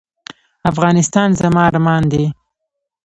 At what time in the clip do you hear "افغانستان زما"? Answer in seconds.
0.71-1.61